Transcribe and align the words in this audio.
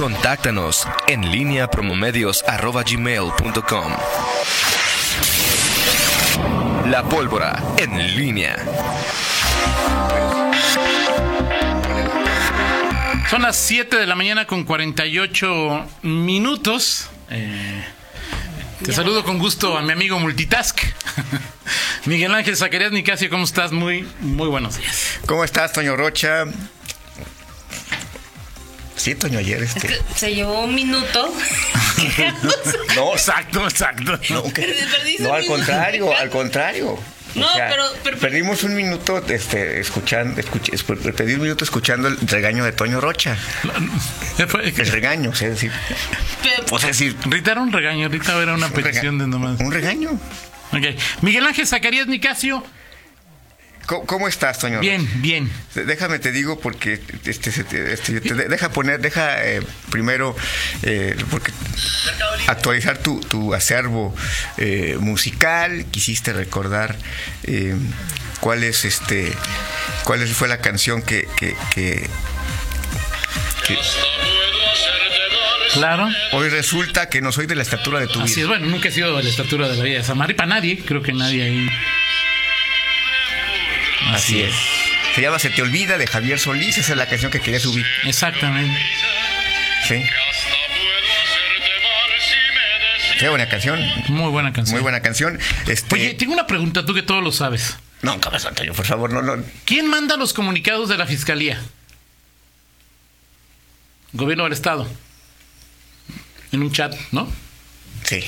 Contáctanos 0.00 0.86
en 1.08 1.32
línea 1.32 1.68
promomedios.com. 1.68 3.92
La 6.88 7.02
pólvora 7.02 7.60
en 7.78 8.16
línea. 8.16 8.64
Son 13.28 13.42
las 13.42 13.56
7 13.56 13.96
de 13.96 14.06
la 14.06 14.14
mañana 14.14 14.46
con 14.46 14.62
48 14.62 15.86
minutos. 16.02 17.08
Eh, 17.30 17.84
te 18.84 18.92
saludo 18.92 19.24
con 19.24 19.40
gusto 19.40 19.76
a 19.76 19.82
mi 19.82 19.90
amigo 19.90 20.20
Multitask. 20.20 20.80
Miguel 22.04 22.32
Ángel 22.32 22.56
Zacarías 22.56 22.92
Nicasio, 22.92 23.28
¿cómo 23.28 23.42
estás? 23.42 23.72
Muy, 23.72 24.08
muy 24.20 24.46
buenos 24.46 24.78
días. 24.78 25.18
¿Cómo 25.26 25.42
estás, 25.42 25.72
Toño 25.72 25.96
Rocha? 25.96 26.44
Sí, 29.08 29.14
Toño, 29.14 29.38
ayer 29.38 29.62
este. 29.62 29.78
Es 29.78 29.84
que 29.84 30.14
se 30.14 30.34
llevó 30.34 30.64
un 30.64 30.74
minuto. 30.74 31.32
no, 32.96 33.12
exacto, 33.14 33.64
exacto. 33.66 34.18
No, 34.30 34.42
que- 34.52 34.74
no, 35.20 35.32
al 35.32 35.46
contrario, 35.46 36.14
al 36.16 36.28
contrario. 36.30 36.98
No, 37.34 37.46
pero- 37.54 37.84
pero- 38.04 38.18
perdimos 38.18 38.64
un 38.64 38.74
minuto 38.74 39.22
este, 39.28 39.80
escuchando, 39.80 40.40
escuch- 40.40 40.70
escu- 40.72 41.14
perdí 41.14 41.34
un 41.34 41.42
minuto 41.42 41.64
escuchando 41.64 42.08
el 42.08 42.16
regaño 42.26 42.64
de 42.64 42.72
Toño 42.72 43.00
Rocha. 43.00 43.36
El 44.38 44.86
regaño, 44.90 45.30
o 45.30 45.34
sea, 45.34 45.48
es 45.48 45.54
decir, 45.54 45.72
Pero- 46.42 46.64
o 46.70 46.78
sea, 46.78 46.88
decir, 46.88 47.16
Rita 47.26 47.52
era 47.52 47.60
un 47.62 47.72
regaño, 47.72 48.08
Rita 48.08 48.32
era 48.42 48.54
una 48.54 48.66
un 48.66 48.72
rega- 48.72 48.82
petición 48.88 49.18
de 49.18 49.26
nomás. 49.26 49.58
Un 49.60 49.72
regaño. 49.72 50.18
Miguel 51.22 51.46
Ángel 51.46 51.66
Zacarías 51.66 52.06
Nicasio, 52.08 52.62
¿Cómo, 53.88 54.04
cómo 54.04 54.28
estás, 54.28 54.58
Toño? 54.58 54.80
bien, 54.80 55.08
bien. 55.22 55.50
Déjame 55.74 56.18
te 56.18 56.30
digo 56.30 56.60
porque 56.60 57.00
este, 57.24 57.50
se 57.50 57.64
te- 57.64 57.94
este, 57.94 58.20
te- 58.20 58.34
deja 58.34 58.68
poner, 58.70 59.00
deja 59.00 59.42
eh, 59.46 59.62
primero 59.90 60.36
eh, 60.82 61.16
porque 61.30 61.52
actualizar 62.48 62.98
tu, 62.98 63.18
tu 63.20 63.54
acervo 63.54 64.14
eh, 64.58 64.98
musical. 65.00 65.86
Quisiste 65.90 66.34
recordar 66.34 66.96
eh, 67.44 67.74
cuál 68.40 68.62
es 68.62 68.84
este, 68.84 69.32
cuál 70.04 70.26
fue 70.28 70.48
la 70.48 70.58
canción 70.60 71.00
que, 71.00 71.26
que, 71.38 71.56
que- 71.74 72.06
que- 73.66 73.78
Claro. 75.72 76.08
hoy 76.32 76.48
resulta 76.48 77.08
que 77.08 77.20
no 77.20 77.30
soy 77.32 77.46
de 77.46 77.54
la 77.54 77.62
estatura 77.62 78.00
de 78.00 78.06
tu 78.08 78.20
Así 78.20 78.34
vida. 78.36 78.42
es, 78.42 78.48
bueno, 78.48 78.66
nunca 78.66 78.88
he 78.88 78.90
sido 78.92 79.16
de 79.16 79.22
la 79.22 79.28
estatura 79.30 79.68
de 79.68 79.76
la 79.76 79.84
vida 79.84 79.98
de 79.98 80.04
Samari. 80.04 80.34
Para 80.34 80.48
nadie, 80.48 80.78
creo 80.84 81.02
que 81.02 81.12
nadie 81.12 81.42
ahí. 81.42 81.68
Así 84.06 84.40
es. 84.42 84.54
Se 85.14 85.22
llama 85.22 85.38
Se 85.38 85.50
te 85.50 85.62
olvida 85.62 85.98
de 85.98 86.06
Javier 86.06 86.38
Solís. 86.38 86.78
Esa 86.78 86.92
es 86.92 86.98
la 86.98 87.06
canción 87.06 87.30
que 87.30 87.40
quería 87.40 87.60
subir. 87.60 87.86
Exactamente. 88.04 88.78
Sí. 89.86 90.02
Qué 93.18 93.28
buena 93.28 93.48
canción. 93.48 93.80
Muy 94.08 94.30
buena 94.30 94.52
canción. 94.52 94.76
Muy 94.76 94.82
buena 94.82 95.00
canción. 95.00 95.38
Este, 95.66 95.94
Oye, 95.94 96.14
tengo 96.14 96.32
una 96.32 96.46
pregunta, 96.46 96.86
tú 96.86 96.94
que 96.94 97.02
todo 97.02 97.20
lo 97.20 97.32
sabes. 97.32 97.76
No, 98.02 98.20
cabeza, 98.20 98.48
Antonio, 98.48 98.72
por 98.72 98.86
favor, 98.86 99.12
no, 99.12 99.22
no. 99.22 99.42
¿Quién 99.64 99.88
manda 99.88 100.16
los 100.16 100.32
comunicados 100.32 100.88
de 100.88 100.96
la 100.96 101.06
fiscalía? 101.06 101.60
Gobierno 104.12 104.44
del 104.44 104.52
Estado. 104.52 104.88
En 106.52 106.62
un 106.62 106.72
chat, 106.72 106.94
¿no? 107.10 107.30
Sí. 108.04 108.24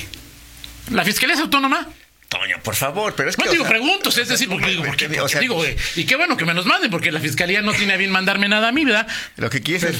¿La 0.89 1.05
fiscalía 1.05 1.35
es 1.35 1.41
autónoma? 1.41 1.87
Toño, 2.31 2.55
por 2.63 2.75
favor, 2.75 3.13
pero 3.13 3.29
es 3.29 3.35
que. 3.35 3.43
No 3.43 3.51
digo 3.51 3.65
sea, 4.09 4.23
es 4.23 4.29
decir, 4.29 4.47
porque 4.47 4.67
digo, 4.69 4.85
porque, 4.85 5.19
o 5.19 5.27
sea, 5.27 5.41
digo, 5.41 5.65
eh, 5.65 5.75
y 5.97 6.05
qué 6.05 6.15
bueno 6.15 6.37
que 6.37 6.45
me 6.45 6.53
los 6.53 6.65
manden, 6.65 6.89
porque 6.89 7.11
la 7.11 7.19
fiscalía 7.19 7.61
no 7.61 7.73
tiene 7.73 7.91
a 7.91 7.97
bien 7.97 8.09
mandarme 8.09 8.47
nada 8.47 8.69
a 8.69 8.71
mí, 8.71 8.85
¿verdad? 8.85 9.05
Lo 9.35 9.49
que 9.49 9.61
quieres 9.61 9.83
es. 9.83 9.97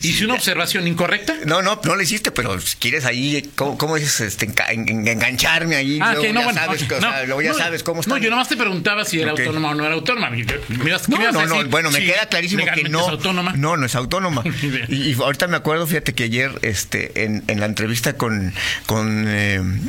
Hice 0.00 0.24
una 0.24 0.34
observación 0.34 0.86
incorrecta. 0.86 1.34
No, 1.46 1.62
no, 1.62 1.80
no 1.82 1.94
lo 1.94 2.02
hiciste, 2.02 2.30
pero 2.30 2.60
si 2.60 2.76
quieres 2.76 3.04
ahí, 3.06 3.48
¿cómo, 3.54 3.78
cómo 3.78 3.96
dices? 3.96 4.20
Este, 4.20 4.44
engancharme 4.68 5.76
ahí. 5.76 5.98
Ah, 6.02 6.12
luego 6.14 6.28
ok, 6.28 6.34
no, 6.34 6.40
ya 6.40 6.44
bueno. 6.46 6.60
sabes, 6.60 6.82
ok, 6.82 6.88
que- 6.88 6.94
o 6.96 7.00
no, 7.00 7.10
sea, 7.10 7.24
luego 7.24 7.42
ya 7.42 7.52
no, 7.52 7.58
sabes 7.58 7.82
cómo 7.82 8.00
está. 8.02 8.10
No, 8.10 8.18
yo 8.18 8.28
nomás 8.30 8.48
te 8.48 8.56
preguntaba 8.56 9.04
si 9.04 9.20
era 9.20 9.30
autónoma 9.30 9.70
o 9.70 9.74
no 9.74 9.84
era 9.86 9.94
autónoma. 9.94 10.30
¿Me 10.30 10.40
ibas- 10.42 11.08
No, 11.08 11.32
no, 11.32 11.46
no, 11.46 11.64
bueno, 11.68 11.90
me 11.90 12.00
Sí, 12.00 12.06
queda 12.06 12.26
clarísimo 12.28 12.64
que 12.74 12.82
no. 12.88 13.02
es 13.04 13.08
autónoma. 13.08 13.52
No, 13.56 13.76
no 13.76 13.86
es 13.86 13.94
autónoma. 13.94 14.42
Y, 14.88 15.10
y 15.10 15.14
ahorita 15.14 15.46
me 15.48 15.56
acuerdo, 15.56 15.86
fíjate 15.86 16.12
que 16.14 16.24
ayer, 16.24 16.50
este, 16.62 17.24
en, 17.24 17.42
en 17.46 17.60
la 17.60 17.66
entrevista 17.66 18.12
con, 18.16 18.52
con 18.86 19.24
eh, 19.28 19.54
¿El 19.56 19.80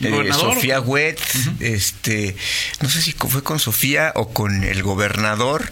eh? 0.00 0.32
Sofía 0.32 0.80
Wet, 0.80 1.20
este, 1.60 2.36
no 2.80 2.88
sé 2.88 3.02
si 3.02 3.12
fue 3.12 3.42
con 3.42 3.58
Sofía 3.58 4.12
o 4.14 4.32
con 4.32 4.64
el 4.64 4.82
gobernador. 4.82 5.70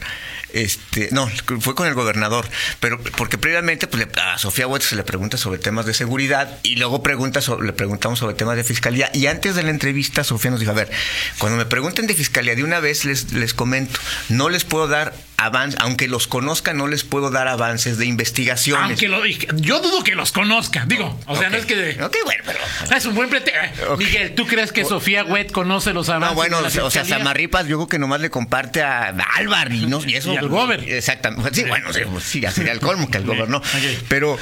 Este, 0.52 1.08
no, 1.12 1.30
fue 1.60 1.74
con 1.74 1.86
el 1.86 1.94
gobernador, 1.94 2.46
pero 2.78 3.00
porque 3.00 3.38
previamente 3.38 3.86
pues, 3.86 4.06
a 4.18 4.36
Sofía 4.36 4.66
Wet 4.66 4.82
se 4.82 4.96
le 4.96 5.02
pregunta 5.02 5.38
sobre 5.38 5.58
temas 5.58 5.86
de 5.86 5.94
seguridad 5.94 6.58
y 6.62 6.76
luego 6.76 7.02
pregunta 7.02 7.40
le 7.62 7.72
preguntamos 7.72 8.18
sobre 8.18 8.34
temas 8.34 8.56
de 8.56 8.64
fiscalía 8.64 9.10
y 9.14 9.28
antes 9.28 9.54
de 9.54 9.62
la 9.62 9.70
entrevista 9.70 10.24
Sofía 10.24 10.50
nos 10.50 10.60
dijo, 10.60 10.72
a 10.72 10.74
ver, 10.74 10.90
cuando 11.38 11.56
me 11.56 11.64
pregunten 11.64 12.06
de 12.06 12.12
fiscalía 12.12 12.54
de 12.54 12.64
una 12.64 12.80
vez 12.80 13.06
les, 13.06 13.32
les 13.32 13.54
comento, 13.54 13.98
no 14.28 14.50
les 14.50 14.64
puedo 14.64 14.88
dar 14.88 15.14
avance, 15.44 15.76
aunque 15.80 16.08
los 16.08 16.26
conozca, 16.26 16.72
no 16.72 16.86
les 16.86 17.04
puedo 17.04 17.30
dar 17.30 17.48
avances 17.48 17.98
de 17.98 18.06
investigaciones. 18.06 18.84
Aunque 18.84 19.08
lo 19.08 19.25
yo 19.26 19.80
dudo 19.80 20.03
que 20.03 20.14
los 20.14 20.32
conozca. 20.32 20.84
Digo, 20.86 21.19
o 21.26 21.36
sea, 21.36 21.50
no 21.50 21.56
es 21.56 21.66
que. 21.66 22.03
Ok, 22.03 22.16
bueno, 22.25 22.42
pero... 22.44 22.58
Es 22.97 23.06
un 23.06 23.14
buen 23.14 23.28
pretexto. 23.28 23.92
Ok. 23.92 23.98
Miguel, 23.98 24.34
¿tú 24.34 24.47
crees 24.47 24.72
que 24.72 24.84
Sofía 24.84 25.25
Wet 25.25 25.52
conoce 25.52 25.92
los 25.92 26.08
avances? 26.08 26.31
No, 26.31 26.34
bueno, 26.34 26.62
de 26.62 26.70
la 26.70 26.84
o 26.84 26.91
sea? 26.91 27.04
Samarripas 27.04 27.66
yo 27.66 27.76
creo 27.78 27.88
que 27.88 27.98
nomás 27.98 28.20
le 28.20 28.31
comparte 28.31 28.82
a 28.82 29.14
Álvaro 29.36 29.75
y, 29.75 29.86
no, 29.86 30.00
y 30.04 30.14
eso... 30.14 30.32
Y 30.32 30.36
al 30.36 30.48
gober. 30.48 30.84
Exactamente. 30.88 31.54
Sí, 31.54 31.64
bueno, 31.69 31.92
sí, 31.92 32.00
pues, 32.10 32.32
ya 32.32 32.50
sería 32.50 32.72
el 32.72 32.81
colmo 32.81 33.10
que 33.10 33.19
el 33.19 33.25
gober 33.25 33.48
no. 33.48 33.62
Pero 34.08 34.38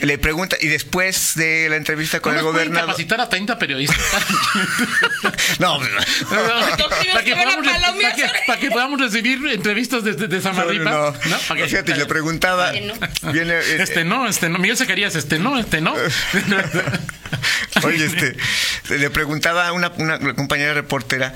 le 0.00 0.18
pregunta, 0.18 0.56
y 0.60 0.68
después 0.68 1.32
de 1.34 1.68
la 1.68 1.76
entrevista 1.76 2.20
con 2.20 2.32
¿No 2.34 2.38
el 2.40 2.44
gobernador... 2.44 2.88
capacitar 2.88 3.20
a 3.20 3.28
30 3.28 3.58
periodistas? 3.58 3.98
No, 5.58 5.78
para, 5.78 5.88
que 7.24 7.34
podamos, 7.34 7.66
para, 7.66 8.14
que, 8.14 8.24
para 8.46 8.60
que 8.60 8.70
podamos 8.70 9.00
recibir 9.00 9.38
entrevistas 9.52 10.04
de, 10.04 10.14
de, 10.14 10.28
de 10.28 10.40
Samarripa. 10.40 10.90
no, 10.90 11.10
¿No? 11.12 11.36
Ok. 11.50 11.68
Fíjate, 11.68 11.96
le 11.96 12.06
preguntaba... 12.06 12.72
Este 12.72 12.86
no. 12.86 13.32
Viene, 13.32 13.54
eh, 13.54 13.82
Este 13.82 14.04
no, 14.04 14.26
este 14.28 14.48
no. 14.48 14.58
Miguel 14.58 14.76
Zacarías, 14.76 15.14
este 15.14 15.38
no, 15.38 15.58
este 15.58 15.80
no. 15.80 15.94
Oye, 17.84 18.04
este, 18.04 18.36
le 18.98 19.10
preguntaba 19.10 19.68
a 19.68 19.72
una, 19.72 19.88
una 19.96 20.34
compañera 20.34 20.74
reportera 20.74 21.32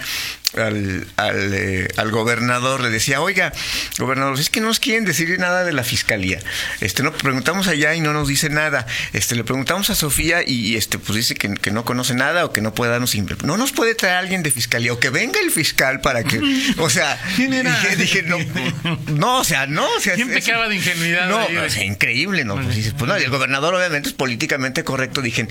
al, 0.56 1.06
al, 1.16 1.54
eh, 1.54 1.88
al 1.96 2.10
gobernador, 2.10 2.80
le 2.80 2.90
decía, 2.90 3.20
oiga, 3.20 3.52
gobernador, 3.98 4.38
es 4.38 4.50
que 4.50 4.60
no 4.60 4.68
nos 4.68 4.80
quieren 4.80 5.04
decir 5.04 5.38
nada 5.38 5.64
de 5.64 5.72
la 5.72 5.84
fiscalía. 5.84 6.38
Este, 6.80 7.02
no, 7.02 7.12
preguntamos 7.12 7.68
allá 7.68 7.94
y 7.94 8.00
no 8.00 8.12
nos 8.12 8.28
dice 8.28 8.48
nada. 8.48 8.86
Este, 9.12 9.34
le 9.34 9.44
preguntamos 9.44 9.90
a 9.90 9.94
Sofía 9.94 10.42
y 10.46 10.76
este, 10.76 10.98
pues 10.98 11.16
dice 11.16 11.34
que, 11.34 11.54
que 11.54 11.70
no 11.70 11.84
conoce 11.84 12.14
nada 12.14 12.44
o 12.44 12.52
que 12.52 12.60
no 12.60 12.74
puede 12.74 12.92
darnos 12.92 13.14
No 13.44 13.56
nos 13.56 13.72
puede 13.72 13.94
traer 13.94 14.16
alguien 14.16 14.42
de 14.42 14.50
fiscalía 14.50 14.92
o 14.92 14.98
que 14.98 15.10
venga 15.10 15.40
el 15.40 15.50
fiscal 15.50 16.00
para 16.00 16.24
que, 16.24 16.40
o 16.78 16.90
sea, 16.90 17.20
¿Quién 17.36 17.52
era? 17.52 17.78
dije, 17.80 17.96
dije, 17.96 18.22
no, 18.22 18.38
no, 19.12 19.38
o 19.38 19.44
sea, 19.44 19.66
no, 19.66 19.86
o 19.86 20.00
sea, 20.00 20.14
¿Quién 20.14 20.28
pecaba 20.28 20.68
de 20.68 20.76
ingenuidad 20.76 21.28
No, 21.28 21.44
o 21.44 21.70
sea, 21.70 21.84
increíble, 21.84 22.44
¿no? 22.44 22.56
Pues 22.56 22.76
dices, 22.76 22.94
pues 22.96 23.08
no, 23.08 23.18
y 23.18 23.22
el 23.22 23.30
gobernador 23.30 23.74
obviamente 23.74 24.08
es 24.08 24.14
políticamente 24.14 24.84
correcto. 24.84 25.22
Dije, 25.22 25.48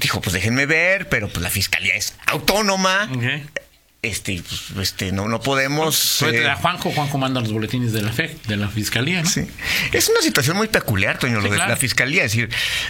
dijo, 0.00 0.20
pues 0.20 0.32
déjenme 0.34 0.66
ver, 0.66 1.08
pero 1.08 1.28
pues 1.28 1.42
la 1.42 1.50
fiscalía 1.50 1.94
es 1.94 2.14
autónoma. 2.26 3.08
Ok. 3.12 3.63
Este, 4.04 4.42
pues, 4.74 4.88
este, 4.88 5.12
no, 5.12 5.28
no 5.28 5.40
podemos. 5.40 6.22
Eh, 6.22 6.46
a 6.48 6.56
Juanjo, 6.56 6.90
Juanjo 6.92 7.18
manda 7.18 7.40
los 7.40 7.52
boletines 7.52 7.92
de 7.92 8.02
la 8.02 8.12
FE, 8.12 8.36
de 8.46 8.56
la 8.56 8.68
fiscalía, 8.68 9.22
¿no? 9.22 9.28
sí. 9.28 9.46
Es 9.92 10.08
una 10.08 10.20
situación 10.20 10.56
muy 10.56 10.68
peculiar, 10.68 11.18
Toño, 11.18 11.38
Sí, 11.38 11.44
lo 11.44 11.50
de 11.50 11.56
claro. 11.56 11.70
la 11.70 11.76
fiscalía. 11.76 12.24
Es 12.24 12.32
decir, 12.32 12.48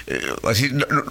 eh, 0.09 0.21
así, 0.49 0.71
no- 0.73 0.87
no, 0.91 1.05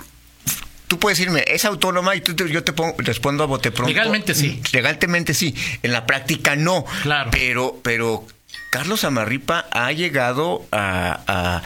tú 0.87 0.99
puedes 0.99 1.17
decirme, 1.17 1.43
es 1.47 1.65
autónoma 1.65 2.15
y 2.15 2.21
tú 2.21 2.35
te- 2.35 2.49
yo 2.51 2.63
te 2.63 2.73
pongo- 2.73 2.95
respondo 2.99 3.43
a 3.43 3.47
bote 3.47 3.71
pronto. 3.71 3.89
Legalmente 3.91 4.35
sí. 4.35 4.61
Legalmente 4.73 5.33
sí. 5.33 5.55
En 5.81 5.91
la 5.91 6.05
práctica 6.05 6.55
no. 6.55 6.85
Claro. 7.03 7.31
Pero, 7.31 7.79
pero 7.81 8.27
Carlos 8.69 9.03
Amarripa 9.03 9.65
ha 9.71 9.91
llegado 9.91 10.65
a- 10.71 11.21
a 11.27 11.63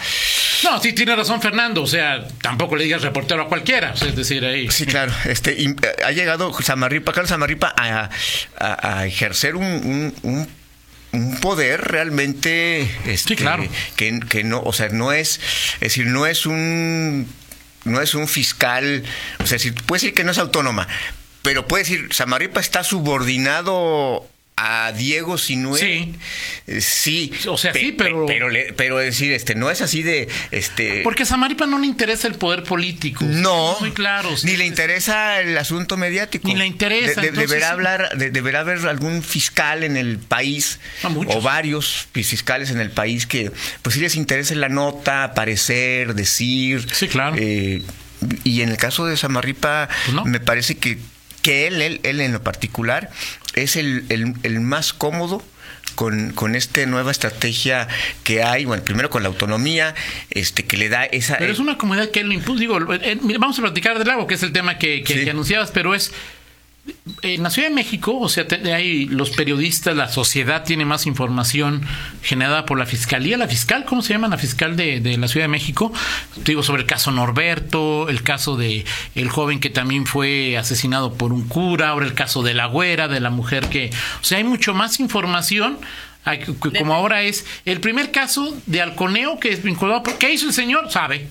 No, 0.64 0.80
sí, 0.82 0.94
tiene 0.94 1.16
razón 1.16 1.42
Fernando. 1.42 1.84
O 1.84 1.88
sea, 1.88 2.28
tampoco 2.42 2.76
le 2.76 2.84
digas 2.86 3.02
reportero 3.02 3.42
a 3.44 3.48
cualquiera. 3.48 3.94
es 3.94 4.16
decir, 4.16 4.44
ahí. 4.46 4.70
Sí, 4.72 4.86
claro. 4.86 5.14
Este, 5.26 5.54
y, 5.54 5.68
eh, 5.70 5.76
ha 6.06 6.12
llegado 6.12 6.52
Samarripa, 6.62 7.12
Carlos 7.14 7.30
Samarripa 7.30 7.74
a, 7.78 8.10
a- 8.60 9.00
a 9.00 9.06
ejercer 9.08 9.56
un, 9.56 9.64
un- 9.66 10.16
un- 10.24 10.50
un 11.14 11.40
poder 11.40 11.82
realmente 11.82 12.82
este, 13.06 13.18
Sí, 13.30 13.36
claro. 13.38 13.66
que, 13.96 14.20
que 14.30 14.44
no, 14.44 14.62
o 14.62 14.74
sea, 14.74 14.90
no 14.90 15.14
es, 15.14 15.40
es 15.76 15.80
decir, 15.80 16.06
no 16.06 16.26
es 16.28 16.46
un 16.46 17.28
no 17.86 18.02
es 18.02 18.14
un 18.14 18.28
fiscal, 18.28 19.04
o 19.42 19.46
sea, 19.48 19.58
si 19.58 19.72
puede 19.72 20.02
decir 20.02 20.14
que 20.14 20.26
no 20.26 20.32
es 20.32 20.38
autónoma, 20.38 20.86
pero 21.42 21.66
puede 21.68 21.84
decir, 21.86 22.10
Samarripa 22.12 22.60
está 22.60 22.84
subordinado 22.84 24.28
a 24.60 24.92
Diego 24.92 25.38
Sinue. 25.38 25.78
Sí. 25.80 26.16
eh, 26.66 26.82
sí. 26.82 27.32
O 27.48 27.58
sea, 27.60 27.74
sí, 27.74 27.92
pero- 27.96 28.26
Pero, 28.26 28.50
le- 28.50 28.74
pero 28.74 28.98
decir, 28.98 29.32
este, 29.32 29.54
no 29.54 29.70
es 29.70 29.82
así 29.82 30.02
de. 30.02 30.28
Este, 30.52 31.02
Porque 31.04 31.24
a 31.24 31.26
Samaripa 31.28 31.68
no 31.68 31.78
le 31.78 31.86
interesa 31.86 32.28
el 32.28 32.34
poder 32.36 32.64
político. 32.64 33.24
no, 33.24 33.78
Muy 33.80 33.92
claro. 33.92 34.36
sí. 34.36 34.48
ni 34.48 34.58
le 34.58 34.66
interesa 34.66 35.40
el 35.42 35.56
asunto 35.58 35.96
mediático. 35.96 36.48
Ni 36.48 36.56
le 36.56 36.66
interesa, 36.66 37.22
De- 37.22 37.22
de- 37.22 37.28
entonces, 37.28 37.50
deberá 37.52 37.70
hablar, 37.70 38.18
de- 38.18 38.32
deberá 38.32 38.62
haber 38.62 38.80
algún 38.88 39.22
fiscal 39.22 39.84
en 39.84 39.96
el 39.96 40.18
país 40.18 40.80
Ah, 41.04 41.10
o 41.28 41.40
varios 41.42 42.08
fiscales 42.12 42.72
en 42.72 42.80
el 42.80 42.90
país 42.90 43.28
que, 43.28 43.52
pues 43.84 43.94
sí 43.94 44.02
les 44.02 44.16
interese 44.16 44.56
la 44.56 44.70
nota, 44.70 45.24
aparecer, 45.24 46.16
decir. 46.16 46.88
Sí, 46.92 47.08
claro. 47.08 47.36
Eh, 47.38 47.84
y 48.44 48.62
en 48.62 48.70
el 48.70 48.78
caso 48.78 49.06
de 49.06 49.16
Samarripa, 49.18 49.88
Pues 50.06 50.16
no. 50.16 50.26
me 50.26 50.40
parece 50.40 50.76
que, 50.78 50.98
que 51.48 51.66
él, 51.68 51.82
él, 51.82 52.02
él 52.04 52.20
en 52.20 52.34
lo 52.34 52.44
particular, 52.44 53.10
es 53.56 53.78
el, 53.78 54.04
el- 54.10 54.34
el 54.44 54.60
más 54.60 54.92
cómodo 54.92 55.42
con, 55.96 56.32
con 56.34 56.56
esta 56.56 56.86
nueva 56.86 57.10
estrategia 57.10 57.88
que 58.26 58.44
hay, 58.44 58.66
bueno, 58.66 58.84
primero 58.84 59.10
con 59.10 59.24
la 59.24 59.30
autonomía, 59.30 59.96
este 60.30 60.66
que 60.66 60.76
le 60.76 60.90
da 60.90 61.06
esa... 61.06 61.38
Pero 61.38 61.54
es 61.54 61.60
una 61.60 61.78
comunidad 61.78 62.10
que 62.12 62.20
él 62.20 62.28
lo 62.28 62.34
impuso. 62.34 62.60
Digo, 62.60 62.78
eh, 62.96 63.18
mira, 63.22 63.40
vamos 63.40 63.58
a 63.60 63.62
platicar 63.62 63.98
del 63.98 64.10
agua, 64.10 64.28
que 64.28 64.34
es 64.34 64.44
el 64.44 64.52
tema 64.52 64.78
que, 64.78 65.04
que- 65.04 65.14
Sí. 65.14 65.24
que 65.24 65.30
anunciabas, 65.30 65.72
pero 65.72 65.96
es. 65.96 66.12
En 67.22 67.44
la 67.44 67.50
Ciudad 67.50 67.70
de 67.70 67.76
México, 67.76 68.18
o 68.18 68.30
sea, 68.30 68.46
hay 68.74 69.06
los 69.06 69.32
periodistas, 69.32 69.96
la 69.96 70.10
sociedad 70.10 70.64
tiene 70.64 70.86
más 70.86 71.06
información 71.06 71.82
generada 72.22 72.66
por 72.66 72.78
la 72.78 72.86
fiscalía. 72.86 73.38
La 73.38 73.48
fiscal, 73.48 73.86
¿cómo 73.86 74.02
se 74.02 74.14
llama? 74.14 74.28
La 74.28 74.38
fiscal 74.38 74.76
de, 74.76 75.00
de 75.00 75.18
la 75.18 75.28
Ciudad 75.28 75.46
de 75.46 75.50
México. 75.50 75.92
Digo 76.46 76.64
sobre 76.64 76.84
el 76.84 76.88
caso 76.88 77.12
Norberto, 77.12 78.10
el 78.10 78.24
caso 78.24 78.56
de 78.56 78.86
el 79.16 79.30
joven 79.30 79.60
que 79.60 79.70
también 79.70 80.06
fue 80.06 80.58
asesinado 80.58 81.14
por 81.14 81.34
un 81.34 81.48
cura, 81.48 81.90
ahora 81.90 82.06
el 82.06 82.14
caso 82.14 82.44
de 82.44 82.54
la 82.54 82.68
güera, 82.68 83.08
de 83.08 83.20
la 83.20 83.30
mujer 83.30 83.68
que. 83.68 83.90
O 84.22 84.24
sea, 84.24 84.38
hay 84.38 84.44
mucho 84.44 84.74
más 84.74 85.00
información. 85.00 85.78
Como 86.78 86.94
ahora 86.94 87.22
es 87.22 87.46
el 87.64 87.80
primer 87.80 88.12
caso 88.12 88.54
de 88.66 88.82
halconeo 88.82 89.40
que 89.40 89.50
es 89.50 89.64
vinculado. 89.64 90.04
¿Qué 90.20 90.34
hizo 90.34 90.48
el 90.48 90.54
señor? 90.54 90.92
Sabe. 90.92 91.28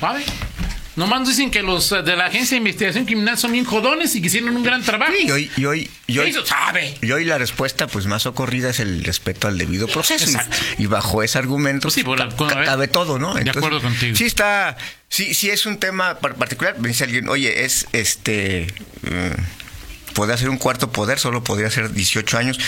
¿Sabe? 0.00 0.24
Nomás 0.94 1.20
nos 1.20 1.28
dicen 1.30 1.50
que 1.50 1.62
los 1.62 1.90
eh, 1.92 2.02
de 2.02 2.16
la 2.16 2.26
Agencia 2.26 2.50
de 2.54 2.58
Investigación 2.58 3.04
Criminal 3.06 3.38
son 3.38 3.52
bien 3.52 3.64
jodones 3.64 4.14
y 4.14 4.20
que 4.20 4.26
hicieron 4.26 4.54
un 4.56 4.62
gran 4.62 4.82
trabajo. 4.82 5.12
Y 5.18 5.30
hoy, 5.30 5.50
y 5.56 5.64
hoy, 5.64 5.90
y 6.06 6.14
¿Qué 6.14 6.20
hoy-? 6.20 6.34
Sabe. 6.44 6.98
y 7.00 7.10
hoy 7.12 7.24
la 7.24 7.38
respuesta 7.38 7.86
pues 7.86 8.06
más 8.06 8.26
ocurrida 8.26 8.70
es 8.70 8.80
el 8.80 9.02
respeto 9.02 9.48
al 9.48 9.56
debido 9.56 9.86
proceso. 9.88 10.24
Y- 10.28 10.34
Exacto. 10.34 10.56
Y, 10.78 10.86
bajo 10.86 11.22
ese 11.22 11.38
argumento 11.38 11.88
Pues 11.88 11.94
sí, 11.94 12.04
la- 12.04 12.28
cabe 12.64 12.88
todo, 12.88 13.18
¿no? 13.18 13.34
de 13.34 13.48
acuerdo 13.50 13.80
contigo. 13.80 14.14
Sí 14.16 14.24
está, 14.24 14.76
sí, 15.08 15.32
sí 15.34 15.48
es 15.48 15.64
un 15.66 15.78
tema 15.78 16.18
par- 16.18 16.34
particular. 16.34 16.78
Me 16.78 16.88
dice 16.88 17.04
alguien, 17.04 17.28
oye, 17.28 17.64
es 17.64 17.86
este... 17.92 18.66
eh, 19.06 19.36
Podría 20.14 20.36
ser 20.36 20.50
un 20.50 20.58
cuarto 20.58 20.92
poder, 20.92 21.18
solo 21.18 21.42
podría 21.42 21.70
ser 21.70 21.90
18 21.90 22.36
años. 22.36 22.60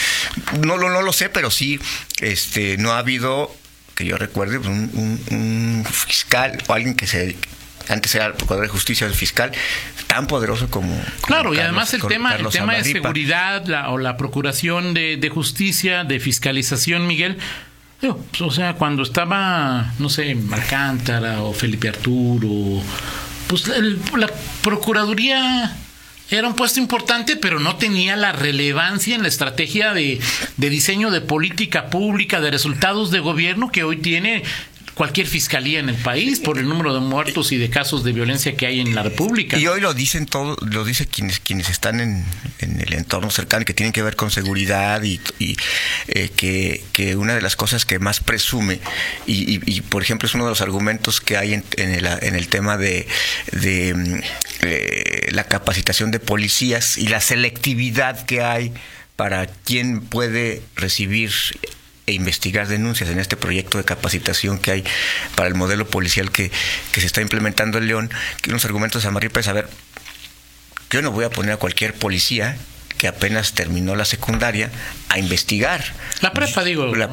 No, 0.65 0.79
lo 0.79 0.89
no 0.89 1.03
lo 1.03 1.13
sé, 1.13 1.29
pero 1.29 1.51
sí, 1.51 1.79
este, 2.21 2.79
no 2.79 2.93
ha 2.93 2.99
habido, 2.99 3.55
que 3.95 4.07
yo 4.07 4.17
recuerde, 4.17 4.57
un, 4.57 4.67
un- 4.95 5.21
un 5.31 5.85
fiscal 5.85 6.57
o 6.69 6.73
alguien 6.73 6.95
que 6.95 7.07
se 7.07 7.37
antes 7.89 8.15
era 8.15 8.27
el 8.27 8.33
procurador 8.35 8.67
de 8.67 8.73
justicia, 8.73 9.07
el 9.07 9.15
fiscal, 9.15 9.53
tan 10.07 10.27
poderoso 10.27 10.69
como. 10.71 10.89
como 10.95 11.27
Claro, 11.27 11.55
y 11.55 11.59
además 11.59 11.93
el 11.95 12.03
tema, 12.03 12.35
el 12.37 12.49
tema 12.49 12.75
de 12.75 12.85
seguridad 12.85 13.67
la- 13.67 13.91
o 13.91 13.99
la 13.99 14.17
procuración 14.17 14.95
de, 14.95 15.17
de 15.17 15.29
justicia, 15.29 16.05
de 16.05 16.21
fiscalización, 16.21 17.07
Miguel. 17.07 17.39
pues, 18.01 18.43
o 18.43 18.51
sea, 18.51 18.75
cuando 18.75 19.03
estaba, 19.03 19.93
no 19.99 20.09
sé, 20.11 20.37
Alcántara 20.53 21.41
o 21.43 21.53
Felipe 21.55 21.89
Arturo, 21.89 22.83
pues 23.49 23.69
el- 23.69 23.99
la 24.17 24.29
Procuraduría 24.63 25.75
era 26.31 26.49
un 26.49 26.55
puesto 26.55 26.81
importante, 26.81 27.37
pero 27.37 27.61
no 27.61 27.77
tenía 27.77 28.17
la 28.17 28.33
relevancia 28.33 29.15
en 29.15 29.23
la 29.23 29.29
estrategia 29.29 29.93
de, 29.95 30.21
de 30.57 30.71
diseño 30.71 31.11
de 31.11 31.21
política 31.21 31.87
pública, 31.91 32.41
de 32.41 32.51
resultados 32.51 33.11
de 33.11 33.21
gobierno 33.21 33.71
que 33.71 33.85
hoy 33.85 33.99
tiene 33.99 34.43
cualquier 34.95 35.27
fiscalía 35.27 35.81
en 35.81 35.89
el 35.89 35.97
país 35.97 36.41
por 36.41 36.59
el 36.59 36.69
número 36.69 36.95
de 36.95 37.01
muertos 37.01 37.51
y 37.53 37.57
de 37.57 37.69
casos 37.69 38.05
de 38.05 38.13
violencia 38.13 38.57
que 38.57 38.67
hay 38.67 38.81
en 38.81 38.95
la 38.95 39.03
República. 39.03 39.59
Y 39.59 39.67
hoy 39.67 39.81
lo 39.81 39.93
dicen 39.95 40.27
todos, 40.27 40.57
lo 40.63 40.85
dicen 40.85 41.09
quienes 41.11 41.41
quienes 41.41 41.69
están 41.69 42.01
en, 42.01 42.25
en 42.61 42.81
el 42.81 42.95
entorno 42.95 43.31
cercano 43.31 43.65
que 43.65 43.75
tienen 43.75 43.93
que 43.93 44.03
ver 44.03 44.17
con 44.17 44.31
seguridad 44.31 45.03
y, 45.03 45.21
eh, 46.09 46.29
que, 46.37 46.83
que 46.93 47.17
una 47.17 47.35
de 47.35 47.43
las 47.43 47.57
cosas 47.57 47.85
que 47.85 47.99
más 47.99 48.21
presume 48.21 48.81
y, 49.27 49.61
y- 49.71 49.81
por 49.83 50.03
ejemplo 50.03 50.27
es 50.29 50.35
uno 50.35 50.45
de 50.45 50.51
los 50.51 50.61
argumentos 50.61 51.21
que 51.21 51.37
hay 51.37 51.55
en, 51.55 51.65
en 51.77 51.91
el, 51.91 52.07
en 52.07 52.35
el 52.35 52.49
tema 52.49 52.77
de, 52.77 53.07
de, 53.53 53.95
mm, 53.95 54.21
eh, 54.63 55.29
la 55.33 55.45
capacitación 55.45 56.11
de 56.11 56.21
policías 56.21 56.99
y 56.99 57.09
la 57.09 57.21
selectividad 57.21 58.25
que 58.27 58.43
hay 58.43 58.73
para 59.17 59.47
quien 59.47 60.01
puede 60.03 60.63
recibir 60.77 61.33
e 62.07 62.13
investigar 62.13 62.69
denuncias 62.69 63.09
en 63.11 63.19
este 63.19 63.37
proyecto 63.37 63.79
de 63.79 63.85
capacitación 63.85 64.59
que 64.59 64.71
hay 64.73 64.85
para 65.37 65.49
el 65.49 65.55
modelo 65.55 65.87
policial 65.87 66.31
que, 66.31 66.51
que 66.93 67.01
se 67.01 67.07
está 67.07 67.21
implementando 67.23 67.79
en 67.79 67.87
León, 67.87 68.11
que 68.43 68.51
unos 68.51 68.65
argumentos 68.65 69.03
de 69.03 69.09
Amarripa 69.09 69.41
es, 69.41 69.49
a 69.49 69.53
ver, 69.53 69.69
yo 70.91 71.03
no 71.03 71.11
voy 71.11 71.25
a 71.25 71.31
poner 71.31 71.53
a 71.53 71.57
cualquier 71.57 71.95
policía 71.95 72.57
que 72.99 73.09
apenas 73.09 73.53
terminó 73.55 73.97
la 73.97 74.05
secundaria 74.05 74.71
a 75.09 75.19
investigar. 75.19 75.83
La 76.21 76.33
prepa, 76.33 76.63
digo. 76.63 76.95
La, 76.95 77.11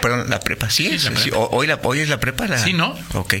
perdón, 0.00 0.30
la 0.30 0.40
prepa, 0.40 0.70
sí, 0.70 0.86
Sí, 0.88 0.94
es, 0.94 1.04
la 1.04 1.10
sí, 1.20 1.30
prepa. 1.30 1.36
hoy, 1.50 1.66
la, 1.66 1.78
hoy 1.82 2.00
es 2.00 2.08
la 2.08 2.18
prepa. 2.18 2.46
La, 2.46 2.58
Sí, 2.58 2.72
¿no? 2.72 2.98
Ok. 3.14 3.34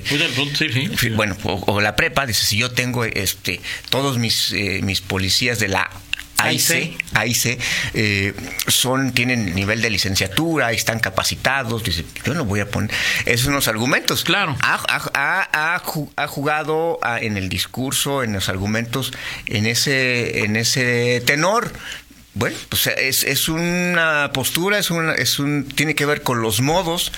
Sí. 0.54 0.90
Sí, 0.98 1.08
bueno, 1.10 1.36
o, 1.44 1.54
o 1.72 1.80
la 1.80 1.96
prepa, 1.96 2.26
dice, 2.26 2.44
si 2.44 2.58
yo 2.58 2.70
tengo 2.70 3.04
este 3.04 3.60
todos 3.88 4.18
mis, 4.18 4.52
eh, 4.52 4.80
mis 4.82 5.00
policías 5.00 5.58
de 5.58 5.68
la 5.68 5.90
AIC, 6.38 6.98
AIC 7.14 7.58
eh, 7.94 8.34
son, 8.68 9.12
tienen 9.12 9.54
nivel 9.54 9.82
de 9.82 9.90
licenciatura, 9.90 10.72
están 10.72 10.98
capacitados, 11.00 11.82
dice, 11.84 12.04
yo 12.24 12.34
no 12.34 12.44
voy 12.44 12.60
a 12.60 12.70
poner 12.70 12.90
esos 13.26 13.42
son 13.46 13.54
los 13.54 13.68
argumentos. 13.68 14.24
Claro. 14.24 14.56
Ha, 14.60 14.74
ha- 14.88 15.10
ha- 15.52 15.74
ha 15.74 15.80
ju- 15.82 16.10
ha 16.16 16.26
jugado 16.26 16.98
ah, 17.02 17.18
en 17.20 17.36
el 17.36 17.48
discurso, 17.48 18.22
en 18.22 18.32
los 18.32 18.48
argumentos, 18.48 19.12
en 19.46 19.66
ese, 19.66 20.40
en 20.44 20.56
ese 20.56 21.22
tenor. 21.26 21.72
Bueno, 22.34 22.56
pues 22.68 22.86
es, 22.86 23.24
es 23.24 23.48
una 23.48 24.30
postura, 24.32 24.78
es 24.78 24.90
una, 24.92 25.12
es 25.14 25.40
un, 25.40 25.64
tiene 25.66 25.96
que 25.96 26.06
ver 26.06 26.22
con 26.22 26.40
los 26.40 26.60
modos, 26.60 27.10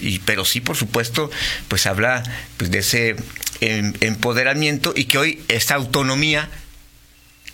y, 0.00 0.20
pero 0.20 0.44
sí, 0.44 0.60
por 0.60 0.76
supuesto, 0.76 1.30
pues 1.66 1.86
habla 1.86 2.22
pues, 2.58 2.70
de 2.70 2.78
ese 2.78 3.16
em, 3.60 3.92
empoderamiento 4.00 4.92
y 4.94 5.06
que 5.06 5.18
hoy 5.18 5.42
esta 5.48 5.74
autonomía 5.74 6.48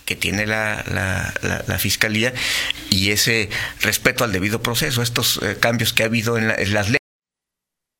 que 0.05 0.17
tiene 0.17 0.47
la, 0.47 0.85
la, 0.89 1.33
la- 1.43 1.65
la 1.67 1.79
fiscalía 1.79 2.33
y 2.91 3.11
ese 3.11 3.49
respeto 3.81 4.25
al 4.25 4.33
debido 4.33 4.63
proceso, 4.63 5.03
estos 5.03 5.41
eh, 5.43 5.57
cambios 5.61 5.93
que 5.93 6.03
ha 6.03 6.07
habido 6.07 6.37
en, 6.39 6.49
la- 6.49 6.55
en 6.57 6.75
las 6.75 6.87
leyes 6.89 6.99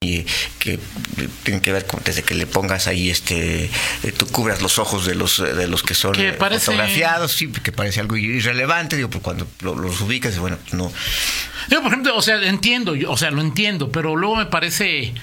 y 0.03 0.27
que 0.59 0.79
tienen 1.45 1.63
que 1.63 1.73
ver 1.73 1.87
con 1.87 2.03
desde 2.05 2.23
que 2.23 2.35
le 2.35 2.47
pongas 2.47 2.89
ahí 2.89 3.09
este 3.09 3.65
eh, 4.03 4.13
tú 4.17 4.27
cubras 4.27 4.61
los 4.61 4.79
ojos 4.79 5.07
de 5.07 5.15
los 5.15 5.39
de 5.39 5.67
los 5.67 5.83
que 5.83 5.95
son 5.95 6.13
Que 6.13 6.29
eh, 6.29 6.33
parece- 6.35 6.67
fotografiados 6.67 7.33
sí 7.33 7.51
que 7.51 7.73
parece 7.73 8.01
algo 8.01 8.15
irrelevante 8.19 8.97
digo 8.97 9.09
pues 9.09 9.23
cuando 9.25 9.47
lo- 9.63 9.75
los 9.77 9.99
ubicas 10.03 10.39
bueno 10.39 10.59
pues 10.61 10.75
no. 10.75 10.93
Yo, 11.71 11.81
por 11.81 11.91
ejemplo, 11.93 12.15
o 12.15 12.21
sea, 12.21 12.37
entiendo, 12.47 12.95
yo- 12.95 13.11
o 13.11 13.17
sea, 13.17 13.31
lo 13.31 13.41
entiendo, 13.41 13.91
pero 13.91 14.15
luego 14.17 14.37
me 14.37 14.45
parece 14.45 15.15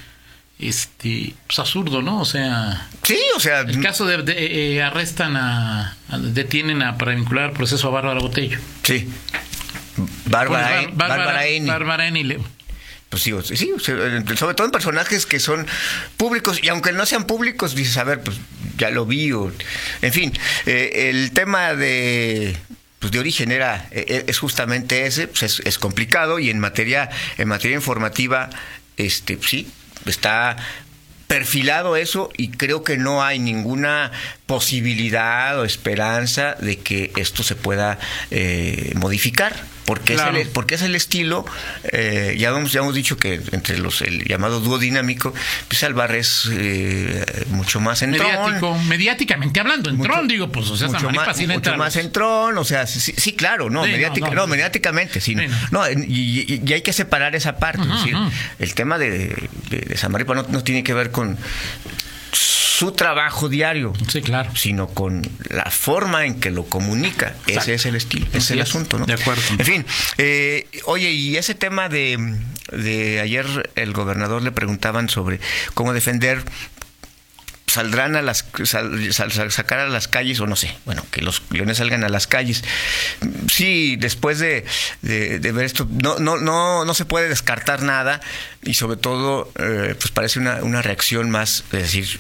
este 0.61 1.33
pues 1.47 1.59
absurdo, 1.59 2.01
¿no? 2.01 2.21
O 2.21 2.25
sea, 2.25 2.87
sí 3.03 3.17
o 3.35 3.39
sea 3.39 3.61
el 3.61 3.81
caso 3.81 4.05
de, 4.05 4.21
de- 4.23 4.75
eh, 4.75 4.83
arrestan 4.83 5.35
a, 5.37 5.97
a- 6.09 6.17
detienen 6.17 6.81
a 6.83 6.97
para 6.97 7.13
vincular 7.15 7.45
al 7.45 7.51
proceso 7.51 7.87
a 7.87 7.91
Bárbara 7.91 8.19
Botello. 8.19 8.59
sí 8.83 9.07
Bárbara 10.25 10.81
Pues, 10.83 10.95
Bárbara 10.97 11.45
Eni. 11.47 11.67
Bárbara 11.69 12.09
le- 12.09 12.39
Pues 13.09 13.23
sí, 13.23 13.33
sí, 13.43 13.71
eh, 13.87 14.23
sobre 14.37 14.53
todo 14.55 14.65
en 14.65 14.71
personajes 14.71 15.25
que 15.25 15.39
son 15.39 15.67
públicos, 16.17 16.59
y 16.63 16.69
aunque 16.69 16.91
no 16.93 17.05
sean 17.05 17.25
públicos, 17.25 17.75
dices, 17.75 17.97
a 17.97 18.03
ver, 18.05 18.21
pues 18.21 18.37
ya 18.77 18.89
lo 18.89 19.05
vi, 19.05 19.31
o- 19.33 19.51
en 20.01 20.13
fin, 20.13 20.33
eh, 20.65 21.09
el 21.09 21.31
tema 21.31 21.73
de 21.73 22.55
pues 22.99 23.11
de 23.11 23.19
origen 23.19 23.51
era 23.51 23.87
eh, 23.91 24.25
es 24.27 24.37
justamente 24.39 25.05
ese, 25.07 25.27
pues 25.27 25.41
es, 25.43 25.59
es 25.65 25.77
complicado 25.79 26.37
y 26.39 26.49
en 26.51 26.59
materia 26.59 27.09
en 27.39 27.47
materia 27.47 27.75
informativa 27.75 28.49
este 28.95 29.39
sí 29.41 29.67
está 30.05 30.57
perfilado 31.27 31.95
eso 31.95 32.29
y 32.35 32.49
creo 32.49 32.83
que 32.83 32.97
no 32.97 33.23
hay 33.23 33.39
ninguna 33.39 34.11
posibilidad 34.47 35.57
o 35.59 35.63
esperanza 35.63 36.55
de 36.59 36.77
que 36.79 37.13
esto 37.15 37.41
se 37.43 37.55
pueda 37.55 37.99
eh, 38.31 38.91
modificar 38.95 39.55
porque 39.91 40.13
Claro. 40.13 40.37
es 40.37 40.45
el, 40.47 40.53
porque 40.53 40.75
es 40.75 40.81
el 40.83 40.95
estilo 40.95 41.43
eh, 41.91 42.37
ya 42.39 42.49
hemos 42.49 42.71
ya 42.71 42.79
hemos 42.79 42.95
dicho 42.95 43.17
que 43.17 43.41
entre 43.51 43.77
los 43.77 44.01
el 44.01 44.23
llamado 44.23 44.61
dúo 44.61 44.77
dinámico 44.79 45.33
pues 45.67 45.83
Álvarez 45.83 46.45
es 46.45 46.49
eh, 46.53 47.45
mucho 47.49 47.81
más 47.81 48.01
entrón 48.03 48.25
mediático, 48.31 48.77
mediáticamente 48.87 49.59
hablando, 49.59 49.89
en 49.89 49.97
mucho- 49.97 50.11
Tron, 50.13 50.27
digo, 50.29 50.49
pues, 50.49 50.69
o 50.69 50.77
sea, 50.77 50.87
mucho 50.87 51.09
más, 51.09 51.37
mucho 51.47 51.73
a 51.73 51.77
más 51.77 51.95
entrón, 51.97 52.57
o 52.57 52.63
sea, 52.63 52.87
sí, 52.87 52.99
sí, 53.17 53.33
claro, 53.33 53.69
no, 53.69 53.83
Sí, 53.83 53.91
no, 53.91 53.97
mediática- 53.97 54.27
no, 54.29 54.35
no, 54.35 54.41
no. 54.43 54.47
mediáticamente, 54.47 55.19
sí, 55.19 55.35
no, 55.71 55.85
Sí, 55.85 55.91
y, 56.07 56.53
y- 56.53 56.61
y 56.65 56.73
hay 56.73 56.81
que 56.81 56.93
separar 56.93 57.35
esa 57.35 57.57
parte, 57.57 57.81
es 57.81 57.89
decir, 57.89 58.15
el 58.59 58.73
tema 58.75 58.97
de, 58.97 59.35
de, 59.69 59.77
de 59.89 59.97
Samaripa 59.97 60.33
no, 60.35 60.45
no 60.47 60.63
tiene 60.63 60.83
que 60.83 60.93
ver 60.93 61.11
con 61.11 61.37
su 62.81 62.91
trabajo 62.93 63.47
diario, 63.47 63.93
Sí, 64.09 64.21
claro. 64.23 64.55
sino 64.55 64.87
con 64.87 65.21
la 65.49 65.69
forma 65.69 66.25
en 66.25 66.39
que 66.39 66.49
lo 66.49 66.65
comunica. 66.65 67.27
Exacto. 67.45 67.59
Ese 67.59 67.73
es 67.75 67.85
el 67.85 67.95
estilo, 67.95 68.25
ese 68.29 68.37
es 68.39 68.51
el 68.51 68.61
asunto, 68.61 68.97
¿no? 68.97 69.05
De 69.05 69.13
acuerdo. 69.13 69.43
En 69.59 69.63
fin, 69.65 69.85
eh, 70.17 70.67
oye, 70.85 71.11
y 71.11 71.37
ese 71.37 71.53
tema 71.53 71.89
de, 71.89 72.17
de 72.71 73.19
ayer 73.19 73.69
el 73.75 73.93
gobernador 73.93 74.41
le 74.41 74.51
preguntaban 74.51 75.09
sobre 75.09 75.39
cómo 75.75 75.93
defender 75.93 76.43
saldrán 77.67 78.15
a 78.15 78.23
las 78.23 78.45
sal- 78.65 79.13
sal- 79.13 79.31
sal- 79.31 79.51
sacar 79.51 79.79
a 79.79 79.87
las 79.87 80.07
calles 80.09 80.39
o 80.41 80.47
no 80.47 80.57
sé 80.57 80.75
bueno 80.83 81.05
que 81.09 81.21
los 81.21 81.41
leones 81.51 81.77
salgan 81.77 82.03
a 82.03 82.09
las 82.09 82.27
calles 82.27 82.65
sí 83.49 83.95
después 83.95 84.39
de, 84.39 84.65
de- 85.01 85.39
de 85.39 85.51
ver 85.53 85.63
esto 85.65 85.87
no 85.89 86.19
no 86.19 86.35
no 86.37 86.83
no 86.83 86.93
se 86.93 87.05
puede 87.05 87.29
descartar 87.29 87.81
nada 87.81 88.19
y 88.61 88.73
sobre 88.73 88.97
todo 88.97 89.53
eh, 89.57 89.95
pues 89.97 90.11
parece 90.11 90.39
una, 90.39 90.55
una 90.63 90.81
reacción 90.81 91.29
más 91.29 91.63
es 91.71 91.79
decir 91.83 92.19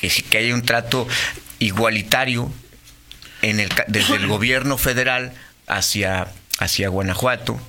que, 0.00 0.08
que, 0.08 0.38
haya 0.38 0.54
un 0.54 0.62
trato 0.62 1.06
igualitario 1.58 2.50
en 3.42 3.60
el, 3.60 3.68
desde 3.88 4.16
el 4.16 4.26
gobierno 4.26 4.78
federal 4.78 5.32
hacia, 5.66 6.28
hacia 6.58 6.88
Guanajuato 6.88 7.60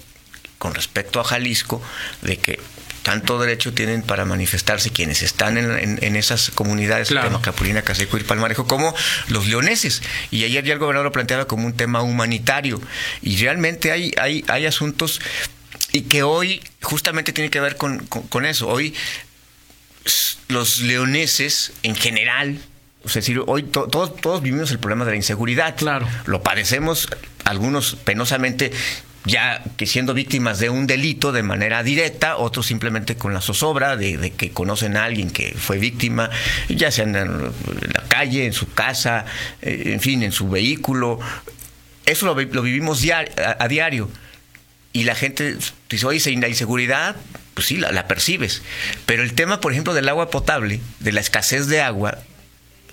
con 0.58 0.74
respecto 0.76 1.20
a 1.20 1.24
Jalisco, 1.24 1.82
de 2.22 2.38
que 2.38 2.60
tanto 3.04 3.40
derecho 3.40 3.74
tienen 3.74 4.02
para 4.04 4.26
manifestarse 4.26 4.90
quienes 4.90 5.22
están 5.22 5.58
en, 5.58 5.72
en- 5.72 6.00
en 6.04 6.16
esas 6.18 6.52
comunidades, 6.52 7.08
Claro. 7.08 7.28
como 7.30 7.42
Capulina, 7.42 7.82
Caseco 7.82 8.18
y 8.18 8.24
Palmarejo, 8.24 8.68
como 8.68 8.94
los 9.30 9.48
leoneses. 9.48 10.02
Y 10.32 10.44
ayer 10.44 10.64
ya 10.66 10.74
el 10.74 10.80
gobernador 10.80 11.06
lo 11.06 11.12
planteaba 11.14 11.46
como 11.48 11.66
un 11.66 11.74
tema 11.74 12.02
humanitario. 12.02 12.82
Y 13.22 13.38
realmente 13.38 13.92
hay, 13.94 14.14
hay, 14.20 14.44
hay 14.50 14.66
asuntos 14.66 15.22
y 15.94 16.02
que 16.02 16.24
hoy 16.24 16.62
justamente 16.82 17.32
tiene 17.32 17.50
que 17.50 17.62
ver 17.62 17.78
con, 17.78 18.00
con- 18.08 18.24
con 18.28 18.46
eso. 18.46 18.68
Hoy 18.68 18.94
los 20.48 20.82
leoneses 20.82 21.74
en 21.84 21.96
general, 21.96 22.60
es 23.06 23.14
decir, 23.14 23.42
hoy 23.48 23.64
to- 23.64 23.88
todos, 23.88 24.16
todos 24.18 24.42
vivimos 24.42 24.72
el 24.72 24.80
problema 24.80 25.06
de 25.06 25.12
la 25.12 25.18
inseguridad. 25.18 25.76
Claro. 25.78 26.08
Lo 26.26 26.42
padecemos 26.44 27.08
algunos 27.46 27.96
penosamente 28.04 28.72
ya 29.26 29.62
que 29.78 29.86
siendo 29.86 30.14
víctimas 30.14 30.60
de 30.60 30.70
un 30.70 30.88
delito 30.88 31.32
de 31.32 31.44
manera 31.44 31.84
directa, 31.84 32.38
otros 32.38 32.66
simplemente 32.66 33.16
con 33.16 33.34
la 33.34 33.42
zozobra 33.42 33.98
de, 33.98 34.18
de 34.18 34.32
que 34.32 34.52
conocen 34.52 34.96
a 34.98 35.04
alguien 35.04 35.30
que 35.30 35.54
fue 35.58 35.78
víctima, 35.78 36.30
ya 36.70 36.90
sea 36.90 37.04
en 37.04 37.14
la, 37.14 37.22
en 37.22 37.94
la 37.94 38.04
calle, 38.08 38.46
en 38.46 38.54
su 38.54 38.72
casa, 38.72 39.26
eh, 39.62 39.84
en 39.88 40.00
fin, 40.00 40.24
en 40.24 40.32
su 40.32 40.50
vehículo. 40.50 41.20
Eso 42.06 42.26
lo, 42.26 42.34
lo 42.42 42.62
vivimos 42.62 43.04
a- 43.12 43.58
a 43.60 43.68
diario. 43.68 44.10
Y 44.94 45.04
la 45.04 45.16
gente 45.16 45.58
dice, 45.90 46.06
oye, 46.08 46.32
¿y 46.32 46.36
la 46.38 46.48
inseguridad, 46.48 47.16
pues 47.60 47.68
sí, 47.68 47.78
la, 47.78 47.92
la 47.92 48.08
percibes. 48.08 48.62
Pero 49.06 49.22
el 49.24 49.34
tema, 49.34 49.60
por 49.60 49.72
ejemplo, 49.74 49.94
del 49.94 50.08
agua 50.10 50.30
potable, 50.30 50.80
de 51.00 51.12
la 51.12 51.20
escasez 51.20 51.68
de 51.68 51.82
agua, 51.82 52.18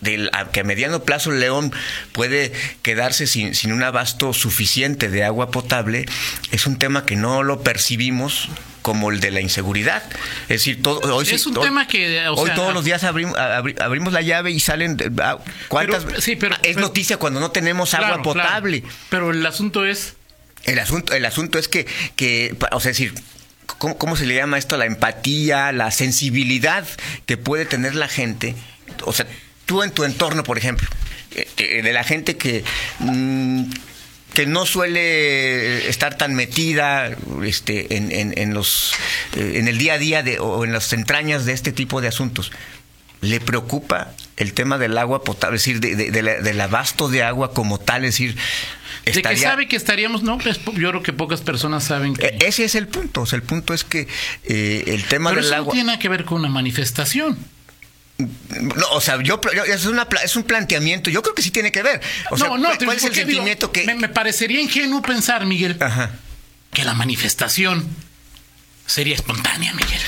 del, 0.00 0.28
a, 0.32 0.50
que 0.50 0.60
a 0.60 0.64
mediano 0.64 1.04
plazo 1.04 1.30
León 1.30 1.72
puede 2.12 2.52
quedarse 2.82 3.26
sin, 3.26 3.54
sin 3.54 3.72
un 3.72 3.82
abasto 3.82 4.32
suficiente 4.32 5.08
de 5.08 5.24
agua 5.24 5.50
potable, 5.50 6.04
es 6.50 6.66
un 6.66 6.78
tema 6.78 7.06
que 7.06 7.14
no 7.16 7.42
lo 7.44 7.62
percibimos 7.62 8.48
como 8.82 9.10
el 9.10 9.20
de 9.20 9.30
la 9.30 9.40
inseguridad. 9.40 10.02
Es 10.42 10.48
decir, 10.48 10.82
todo, 10.82 11.00
hoy 11.14 11.26
Es 11.30 11.46
un 11.46 11.54
tema 11.54 11.86
que, 11.88 12.26
o 12.28 12.34
hoy 12.34 12.46
sea, 12.46 12.54
todos 12.56 12.74
los 12.74 12.84
días 12.84 13.04
abrimos, 13.04 13.36
abri- 13.38 13.80
abrimos 13.80 14.12
la 14.12 14.20
llave 14.20 14.50
y 14.50 14.60
salen... 14.60 14.96
de- 14.96 15.10
ah, 15.22 15.38
¿Cuántas? 15.68 16.04
Pero, 16.04 16.20
sí, 16.20 16.36
pero- 16.36 16.54
es 16.56 16.60
pero- 16.74 16.80
noticia 16.80 17.16
cuando 17.16 17.40
no 17.40 17.50
tenemos 17.50 17.94
agua 17.94 18.08
claro. 18.08 18.22
potable. 18.22 18.82
Pero 19.10 19.30
el 19.30 19.44
asunto 19.46 19.84
es 19.86 20.14
El 20.64 20.78
asunto, 20.78 21.14
el 21.14 21.24
asunto 21.24 21.58
es 21.58 21.68
que, 21.68 21.86
que 22.16 22.54
o 22.72 22.80
sea, 22.80 22.90
es 22.90 22.98
decir, 22.98 23.14
¿cómo, 23.94 24.16
se 24.16 24.26
le 24.26 24.34
llama 24.34 24.58
esto? 24.58 24.76
La 24.76 24.86
empatía, 24.86 25.72
la 25.72 25.90
sensibilidad 25.90 26.86
que 27.26 27.36
puede 27.36 27.66
tener 27.66 27.94
la 27.94 28.08
gente. 28.08 28.54
O 29.04 29.12
sea, 29.12 29.26
tú 29.66 29.82
en 29.82 29.90
tu 29.90 30.04
entorno, 30.04 30.42
por 30.42 30.58
ejemplo, 30.58 30.88
eh, 31.34 31.48
eh, 31.56 31.82
de 31.82 31.92
la 31.92 32.04
gente 32.04 32.36
que... 32.36 32.64
mm, 32.98 33.64
que 34.34 34.44
no 34.44 34.66
suele 34.66 35.88
estar 35.88 36.18
tan 36.18 36.34
metida 36.34 37.16
este, 37.42 37.96
en, 37.96 38.52
los, 38.52 38.92
eh, 39.34 39.52
en 39.54 39.66
el 39.66 39.78
día 39.78 39.94
a 39.94 39.98
día 39.98 40.22
de, 40.22 40.40
o 40.40 40.62
en 40.62 40.74
las 40.74 40.92
entrañas 40.92 41.46
de 41.46 41.54
este 41.54 41.72
tipo 41.72 42.02
de 42.02 42.08
asuntos. 42.08 42.52
¿Le 43.22 43.40
preocupa 43.40 44.12
el 44.36 44.52
tema 44.52 44.76
del 44.76 44.98
agua 44.98 45.24
potable, 45.24 45.56
es 45.56 45.64
decir, 45.64 45.80
del 45.80 46.60
abasto 46.60 47.08
de 47.08 47.22
agua 47.22 47.54
como 47.54 47.78
tal? 47.80 48.04
Es 48.04 48.12
decir, 48.12 48.36
de 49.06 49.12
que 49.12 49.18
estaría- 49.28 49.42
sabe 49.50 49.68
que 49.68 49.76
estaríamos, 49.76 50.22
no, 50.22 50.38
pues, 50.38 50.58
yo 50.64 50.90
creo 50.90 51.02
que 51.02 51.12
pocas 51.12 51.40
personas 51.40 51.84
saben 51.84 52.14
que 52.14 52.26
eh, 52.26 52.38
Ese 52.40 52.64
es 52.64 52.74
el 52.74 52.88
punto. 52.88 53.22
O 53.22 53.26
sea, 53.26 53.36
el 53.36 53.42
punto 53.42 53.72
es 53.74 53.84
que 53.84 54.08
eh, 54.44 54.84
el 54.88 55.04
tema 55.04 55.30
pero 55.30 55.40
del 55.42 55.46
eso 55.50 55.54
agua. 55.56 55.66
no 55.66 55.72
tiene 55.72 55.86
nada 55.86 55.98
que 55.98 56.08
ver 56.08 56.24
con 56.24 56.40
una 56.40 56.48
manifestación. 56.48 57.38
No, 58.18 58.86
o 58.92 59.00
sea, 59.00 59.22
yo, 59.22 59.40
yo- 59.54 59.64
es, 59.64 59.84
una, 59.84 60.08
es 60.24 60.36
un 60.36 60.42
planteamiento. 60.44 61.10
Yo 61.10 61.20
creo 61.22 61.34
que 61.34 61.42
sí 61.42 61.50
tiene 61.50 61.70
que 61.70 61.82
ver. 61.82 62.00
O 62.30 62.36
sea, 62.38 62.48
no, 62.48 62.56
no, 62.58 62.68
¿cuál, 62.84 62.96
es 62.96 63.02
el 63.04 63.10
porque 63.10 63.24
digo, 63.24 63.38
sentimiento 63.38 63.72
que.? 63.72 63.84
me, 63.84 63.94
me 63.94 64.08
parecería 64.08 64.60
ingenuo 64.60 65.02
pensar, 65.02 65.44
Miguel, 65.44 65.76
Ajá. 65.80 66.12
que 66.72 66.82
la 66.84 66.94
manifestación 66.94 67.86
sería 68.86 69.14
espontánea, 69.14 69.72
Miguel. 69.74 70.00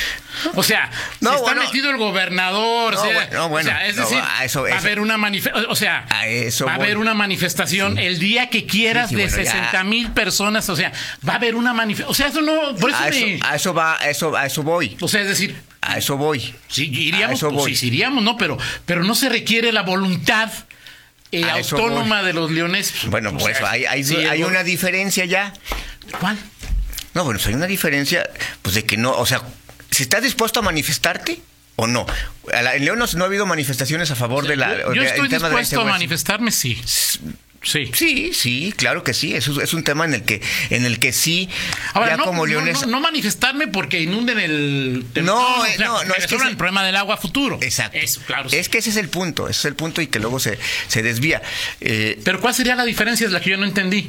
O 0.55 0.63
sea, 0.63 0.89
No, 1.21 1.31
si 1.31 1.37
está 1.37 1.47
bueno. 1.55 1.63
metido 1.65 1.91
el 1.91 1.97
gobernador, 1.97 2.95
No, 2.95 3.01
o 3.01 3.05
sea, 3.05 3.13
bueno, 3.13 3.33
no, 3.33 3.49
bueno, 3.49 3.69
o 3.71 3.73
sea, 3.73 3.87
es 3.89 3.97
decir, 3.97 4.19
a 4.23 4.45
eso- 4.45 4.63
va 4.63 4.75
a 4.77 4.79
haber 4.79 5.01
una 5.01 5.17
manifestación, 5.19 5.71
o 5.71 5.75
sea, 5.75 6.07
A 6.11 6.27
eso 6.29 6.65
va 6.67 6.73
a 6.73 6.75
haber 6.77 6.97
una 6.97 7.13
manifestación 7.13 7.99
el 7.99 8.21
día 8.21 8.49
que 8.49 8.65
quieras 8.65 9.09
Sí, 9.11 9.17
sí, 9.17 9.21
de 9.23 9.27
bueno, 9.29 9.43
ya. 9.43 9.51
60 9.51 9.85
mil 9.85 10.11
personas, 10.13 10.69
o 10.69 10.77
sea, 10.77 10.93
va 11.29 11.33
a 11.33 11.37
haber 11.37 11.57
una 11.57 11.75
manifestación, 11.75 12.11
o 12.13 12.15
sea, 12.15 12.27
eso 12.29 12.41
no, 12.43 12.77
por 12.77 12.91
eso, 12.91 12.99
A 12.99 13.09
me- 13.09 13.35
eso, 13.35 13.45
a 13.47 13.57
eso 13.57 13.75
va, 13.75 13.99
a 14.01 14.09
eso, 14.11 14.37
a 14.37 14.47
eso 14.47 14.63
voy. 14.63 14.97
o 15.01 15.09
sea, 15.09 15.23
es 15.23 15.29
decir, 15.29 15.57
A 15.81 15.97
eso 15.99 16.17
voy. 16.17 16.55
Sí, 16.69 16.83
A 16.95 17.01
iríamos, 17.01 17.39
eso 17.39 17.51
pues 17.51 17.81
voy. 17.81 17.89
iríamos, 17.89 18.23
¿no? 18.23 18.37
Pero, 18.37 18.59
pero 18.87 19.03
no 19.05 19.15
se 19.15 19.29
requiere 19.29 19.73
la 19.73 19.83
voluntad 19.83 20.51
eh, 21.31 21.45
A 21.45 21.55
autónoma 21.55 22.23
de 22.23 22.33
los 22.33 22.51
leoneses. 22.51 23.07
Bueno, 23.11 23.31
O 23.31 23.37
pues 23.39 23.59
sea, 23.59 23.71
hay, 23.71 23.85
hay, 23.87 24.43
una 24.45 24.63
diferencia 24.65 25.25
ya. 25.25 25.53
¿Cuál? 26.21 26.37
No, 27.19 27.25
bueno, 27.25 27.39
pues 27.39 27.49
hay 27.49 27.55
una 27.55 27.67
diferencia, 27.67 28.31
pues 28.63 28.77
de 28.77 28.85
que 28.85 28.97
no, 28.97 29.11
o 29.11 29.27
sea, 29.27 29.43
si 29.91 30.05
estás 30.05 30.23
dispuesto 30.23 30.61
a 30.61 30.63
manifestarte 30.63 31.41
o 31.75 31.89
no. 31.89 32.07
La- 32.47 32.77
en 32.77 32.85
León 32.85 32.97
no, 33.01 33.07
no 33.13 33.25
ha 33.25 33.27
habido 33.27 33.45
manifestaciones 33.45 34.13
a 34.13 34.15
favor 34.15 34.47
de 34.47 34.55
la. 34.55 34.79
Yo, 34.79 34.95
yo 34.95 35.03
estoy 35.03 35.29
tema 35.29 35.49
de 35.49 35.55
la 35.55 35.61
dispuesto 35.61 35.81
a 35.81 35.85
manifestarme, 35.85 36.53
sí. 36.53 36.81
Sí. 37.61 37.91
Sí, 37.93 38.31
sí, 38.33 38.73
claro 38.77 39.03
que 39.03 39.15
sí. 39.15 39.35
Eso 39.35 39.61
es 39.61 39.75
un 39.75 39.83
tema 39.83 40.05
en 40.05 40.15
el 40.15 40.23
que, 40.23 40.41
en 40.71 40.87
el 40.87 41.01
que 41.01 41.13
sí, 41.13 41.49
Ahora, 41.93 42.11
ya 42.11 42.17
no, 42.19 42.25
como 42.25 42.47
no- 42.47 42.53
leones. 42.53 42.83
no, 42.83 42.87
no 42.87 43.01
manifestarme 43.01 43.67
porque 43.67 44.01
inunden 44.01 44.39
el... 44.39 45.05
No, 45.25 45.63
o 45.63 45.67
eh, 45.67 45.75
sea, 45.77 45.89
no, 45.89 46.05
no, 46.05 46.15
es 46.15 46.29
que 46.29 46.37
el 46.37 46.57
problema 46.57 46.85
del 46.85 46.95
agua 46.95 47.17
futuro. 47.17 47.59
Exacto. 47.61 47.99
Eso, 47.99 48.21
claro. 48.29 48.49
sí. 48.49 48.59
Es 48.59 48.69
que 48.69 48.79
ese 48.79 48.91
es 48.91 48.97
el 48.97 49.09
punto, 49.09 49.49
ese 49.49 49.59
es 49.59 49.65
el 49.65 49.75
punto 49.75 50.01
y 50.01 50.07
que 50.07 50.21
luego 50.21 50.39
se, 50.39 50.57
se 50.87 51.03
desvía. 51.03 51.43
Eh, 51.81 52.21
Pero 52.23 52.41
¿cuál 52.41 52.55
sería 52.55 52.77
la 52.77 52.85
diferencia? 52.85 53.27
Es 53.27 53.33
la 53.33 53.41
que 53.41 53.51
yo 53.51 53.57
no 53.57 53.67
entendí. 53.67 54.09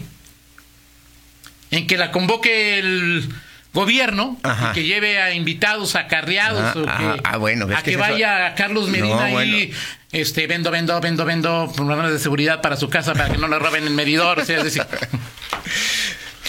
En 1.71 1.87
que 1.87 1.97
la 1.97 2.11
convoque 2.11 2.79
el 2.79 3.29
gobierno 3.73 4.37
y 4.43 4.73
que 4.73 4.83
lleve 4.83 5.21
a 5.21 5.33
invitados 5.33 5.95
acarreados 5.95 6.61
Ah, 6.63 6.73
o 6.75 6.83
que, 6.83 6.89
ah, 6.89 7.17
ah, 7.23 7.37
bueno, 7.37 7.65
a 7.65 7.77
que 7.77 7.83
que 7.83 7.91
es 7.91 7.97
eso- 7.97 7.99
vaya 7.99 8.55
Carlos 8.55 8.87
No, 8.87 8.91
Medina 8.91 9.25
ahí 9.25 9.33
bueno. 9.67 9.77
este 10.11 10.47
vendo 10.47 10.71
vendo 10.71 10.99
vendo 10.99 11.23
vendo 11.25 11.71
programas 11.75 12.11
de 12.11 12.17
seguridad 12.17 12.61
para 12.61 12.75
su 12.77 12.89
casa 12.89 13.13
para 13.13 13.29
que 13.29 13.37
no 13.37 13.47
le 13.47 13.59
roben 13.59 13.83
el 13.85 13.91
medidor 13.93 14.39
o 14.39 14.45
sea, 14.45 14.57
es 14.57 14.63
decir 14.63 14.83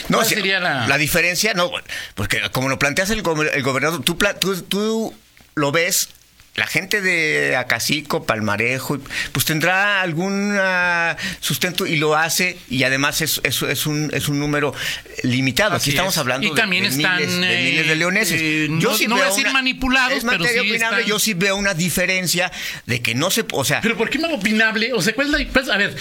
no, 0.09 0.17
¿Cuál 0.19 0.29
sí, 0.29 0.35
sería 0.35 0.61
la- 0.61 0.97
diferencia? 0.99 1.53
No, 1.55 1.71
porque 2.15 2.41
como 2.53 2.69
lo 2.69 2.79
planteas 2.79 3.11
el, 3.11 3.23
gober- 3.23 3.51
el 3.55 3.63
gobernador, 3.63 4.03
tú, 4.03 4.17
tú, 4.41 4.63
tú 4.63 5.15
lo 5.55 5.71
ves. 5.73 6.09
La 6.57 6.67
gente 6.67 7.01
de 7.01 7.55
Acacico, 7.57 8.25
Palmarejo, 8.27 8.99
pues 9.33 9.47
tendrá 9.47 10.03
algún 10.03 10.57
ah, 10.61 11.17
sustento 11.41 11.87
y 11.87 11.97
lo 11.97 12.17
hace, 12.17 12.59
y 12.69 12.83
además 12.83 13.21
es, 13.21 13.41
es, 13.45 13.63
es 13.63 13.87
un, 13.87 14.11
es 14.13 14.29
un 14.29 14.41
número 14.41 14.75
limitado. 15.23 15.77
Así 15.77 15.85
Aquí 15.85 15.91
estamos 15.91 16.15
es. 16.15 16.19
hablando 16.19 16.47
Y 16.47 16.51
de, 16.51 16.57
también 16.57 16.83
de 16.85 16.91
están, 16.91 17.17
miles, 17.19 17.31
de 17.41 17.63
miles 17.63 17.87
de 17.87 17.93
eh, 17.93 17.97
leoneses. 17.97 18.41
eh, 18.43 18.67
no- 18.69 18.79
no 19.09 19.15
voy 19.15 19.25
a 19.25 19.29
decir 19.29 19.49
manipulados, 19.53 20.19
es 20.19 20.25
pero 20.25 20.39
materia 20.39 20.63
sí 20.63 20.69
opinable, 20.71 20.97
están- 20.99 21.09
yo 21.09 21.19
sí 21.21 21.35
veo 21.35 21.57
una 21.57 21.73
diferencia 21.73 22.51
de 22.85 23.01
que 23.01 23.15
no 23.15 23.31
se, 23.31 23.45
o 23.53 23.65
sea, 23.65 23.81
pero 23.81 23.97
¿por 23.97 24.11
qué 24.11 24.19
me 24.19 24.27
hago 24.27 24.35
opinable? 24.37 24.93
o 24.93 25.01
sea 25.01 25.15
¿cuál 25.15 25.29
es 25.29 25.33
la 25.47 25.53
pues, 25.53 25.69
a 25.69 25.77
ver 25.77 25.95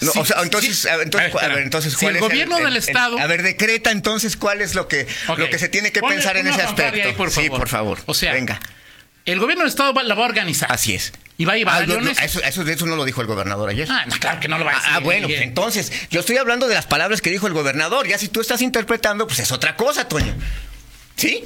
No, 0.00 0.10
sí, 0.10 0.18
o 0.18 0.24
sea, 0.24 0.36
sí, 0.38 0.42
entonces, 0.42 0.76
sí. 0.76 0.88
a 0.88 0.96
ver, 0.96 1.04
entonces, 1.06 1.30
A 1.30 1.34
ver, 1.34 1.38
a 1.38 1.40
ver, 1.40 1.50
espera. 1.50 1.64
entonces, 1.64 1.92
si 1.92 1.98
¿cuál 2.00 2.10
el 2.10 2.16
es 2.16 2.28
gobierno 2.28 2.58
el- 2.58 2.64
del 2.64 2.72
el- 2.72 2.78
estado 2.78 3.18
a 3.18 3.26
ver, 3.28 3.42
decreta 3.42 3.92
entonces 3.92 4.36
cuál 4.36 4.60
es 4.60 4.74
lo 4.74 4.88
que, 4.88 5.06
lo 5.38 5.48
que 5.48 5.58
se 5.60 5.68
tiene 5.68 5.92
que 5.92 6.00
Ponle 6.00 6.16
pensar 6.16 6.36
en 6.36 6.46
una 6.48 6.56
ese 6.56 6.62
aspecto. 6.64 7.08
ahí, 7.08 7.14
por 7.14 7.30
Sí, 7.30 7.48
por 7.48 7.68
favor. 7.68 8.00
O 8.06 8.12
sea, 8.12 8.32
venga. 8.32 8.60
El 9.24 9.38
gobierno 9.38 9.62
del 9.64 9.70
estado 9.70 9.92
va- 9.94 10.02
la 10.02 10.14
va 10.14 10.22
a 10.24 10.28
organizar 10.28 10.70
Así 10.70 10.94
es. 10.94 11.12
y 11.38 11.44
va 11.44 11.54
a 11.54 11.56
llevar 11.56 11.82
Ah, 11.82 11.86
no, 11.86 12.10
eso, 12.10 12.40
eso, 12.42 12.62
eso 12.62 12.86
no 12.86 12.96
lo 12.96 13.04
dijo 13.04 13.20
el 13.20 13.26
gobernador 13.26 13.68
ayer. 13.70 13.88
Ah, 13.90 14.04
no, 14.06 14.16
claro 14.18 14.40
que 14.40 14.48
no 14.48 14.58
lo 14.58 14.64
va 14.64 14.72
a 14.72 14.74
Ah, 14.74 14.78
decir. 14.80 14.92
ah, 14.94 15.00
bueno, 15.00 15.28
pues 15.28 15.40
entonces, 15.40 15.92
yo 16.10 16.20
estoy 16.20 16.36
hablando 16.36 16.68
de 16.68 16.74
las 16.74 16.86
palabras 16.86 17.20
que 17.20 17.30
dijo 17.30 17.46
el 17.46 17.52
gobernador. 17.54 18.06
Ya 18.06 18.18
si 18.18 18.28
tú 18.28 18.40
estás 18.40 18.60
interpretando, 18.62 19.26
pues 19.26 19.38
es 19.40 19.50
otra 19.52 19.76
cosa, 19.76 20.06
Toño. 20.08 20.34
¿Sí? 21.16 21.44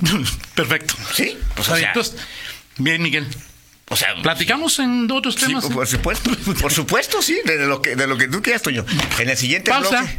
Perfecto. 0.54 0.94
Sí. 1.14 1.38
Pues, 1.54 1.68
o 1.68 1.76
sea, 1.76 1.88
entonces, 1.88 2.16
bien, 2.78 3.02
Miguel. 3.02 3.26
o 3.88 3.96
sea, 3.96 4.14
Platicamos 4.22 4.78
en 4.78 5.10
otros 5.10 5.34
sí, 5.34 5.46
temas. 5.46 5.66
por 5.66 5.86
supuesto. 5.86 6.30
Por 6.60 6.72
supuesto, 6.72 7.22
sí, 7.22 7.38
de 7.44 7.66
lo 7.66 7.82
que, 7.82 7.96
de 7.96 8.06
lo 8.06 8.16
que 8.16 8.28
tú 8.28 8.42
quieras, 8.42 8.62
Toño. 8.62 8.84
En 9.18 9.28
el 9.28 9.36
siguiente 9.36 9.70
Pausa. 9.70 10.00
bloque. 10.02 10.18